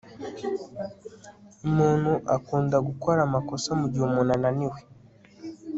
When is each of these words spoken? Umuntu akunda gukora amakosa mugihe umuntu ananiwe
Umuntu 1.67 2.11
akunda 2.35 2.77
gukora 2.87 3.19
amakosa 3.27 3.69
mugihe 3.79 4.03
umuntu 4.05 4.31
ananiwe 4.37 4.79